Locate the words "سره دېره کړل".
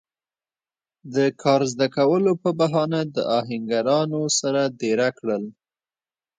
4.39-5.43